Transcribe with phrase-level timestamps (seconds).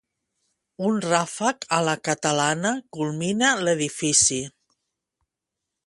[0.87, 4.41] Un ràfec a la catalana culmina l'edifici.